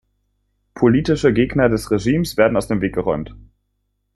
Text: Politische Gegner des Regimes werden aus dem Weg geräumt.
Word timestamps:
Politische 0.73 1.31
Gegner 1.31 1.69
des 1.69 1.91
Regimes 1.91 2.35
werden 2.35 2.57
aus 2.57 2.67
dem 2.67 2.81
Weg 2.81 2.95
geräumt. 2.95 3.35